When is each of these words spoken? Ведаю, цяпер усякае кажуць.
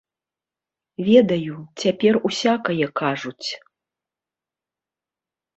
Ведаю, 1.09 1.57
цяпер 1.83 2.13
усякае 2.29 2.87
кажуць. 3.03 3.47